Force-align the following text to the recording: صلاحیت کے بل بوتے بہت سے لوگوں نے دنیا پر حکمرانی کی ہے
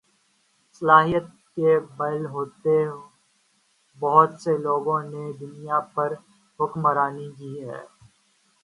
صلاحیت 0.75 1.25
کے 1.55 1.69
بل 1.97 2.25
بوتے 2.27 2.77
بہت 3.99 4.31
سے 4.41 4.57
لوگوں 4.57 4.99
نے 5.03 5.31
دنیا 5.39 5.79
پر 5.93 6.09
حکمرانی 6.59 7.29
کی 7.37 7.53
ہے 7.63 7.81